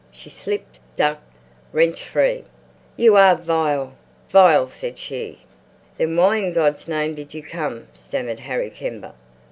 [0.11, 1.31] She slipped, ducked,
[1.71, 2.45] wrenched free.
[2.97, 3.93] "You are vile,
[4.31, 5.41] vile," said she.
[5.99, 9.11] "Then why in God's name did you come?" stammered Harry Kember.